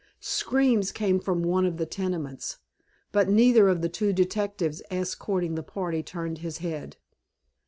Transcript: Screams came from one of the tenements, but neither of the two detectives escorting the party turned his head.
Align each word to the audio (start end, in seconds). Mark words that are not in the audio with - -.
Screams 0.19 0.91
came 0.91 1.19
from 1.19 1.43
one 1.43 1.63
of 1.63 1.77
the 1.77 1.85
tenements, 1.85 2.57
but 3.11 3.29
neither 3.29 3.69
of 3.69 3.83
the 3.83 3.87
two 3.87 4.11
detectives 4.13 4.81
escorting 4.89 5.53
the 5.53 5.61
party 5.61 6.01
turned 6.01 6.39
his 6.39 6.57
head. 6.57 6.97